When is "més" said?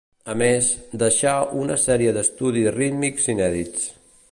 0.41-0.69